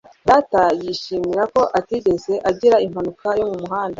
data 0.29 0.61
yishimira 0.81 1.43
ko 1.53 1.61
atigeze 1.79 2.33
agira 2.49 2.75
impanuka 2.85 3.27
yo 3.39 3.45
mu 3.51 3.55
muhanda 3.61 3.89